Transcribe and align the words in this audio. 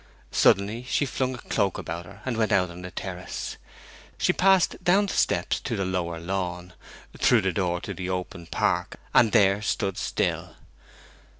Suddenly 0.31 0.83
she 0.89 1.05
flung 1.05 1.35
a 1.35 1.37
cloak 1.37 1.77
about 1.77 2.07
her 2.07 2.23
and 2.25 2.35
went 2.35 2.51
out 2.51 2.71
on 2.71 2.81
the 2.81 2.89
terrace. 2.89 3.57
She 4.17 4.33
passed 4.33 4.83
down 4.83 5.05
the 5.05 5.13
steps 5.13 5.59
to 5.59 5.75
the 5.75 5.85
lower 5.85 6.19
lawn, 6.19 6.73
through 7.19 7.41
the 7.41 7.53
door 7.53 7.79
to 7.81 7.93
the 7.93 8.09
open 8.09 8.47
park, 8.47 8.95
and 9.13 9.31
there 9.31 9.61
stood 9.61 9.99
still. 9.99 10.55